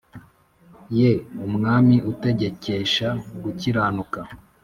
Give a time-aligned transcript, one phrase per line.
[0.99, 1.11] Ye
[1.47, 3.07] umwami utegekesha
[3.43, 4.19] gukiranuka